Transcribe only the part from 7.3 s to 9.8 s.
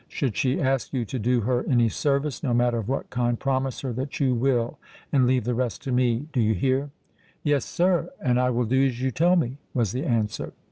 "Yes, sir—and I will do as you tell me,"